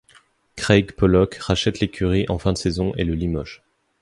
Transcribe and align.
Craig 0.55 0.93
Pollock 0.95 1.35
rachète 1.35 1.79
l'écurie 1.79 2.25
en 2.27 2.39
fin 2.39 2.53
de 2.53 2.57
saison 2.57 2.91
et 2.95 3.03
le 3.03 3.13
limoge. 3.13 3.61